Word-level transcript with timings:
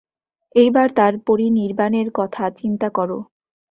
এইবার 0.55 0.87
তাঁর 0.97 1.13
পরিনির্বাণের 1.27 2.07
কথা 2.19 2.43
চিন্তা 2.59 2.87
কর। 2.89 3.09